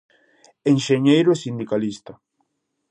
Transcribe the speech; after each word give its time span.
Enxeñeiro 0.71 1.29
e 1.35 1.39
sindicalista. 1.43 2.13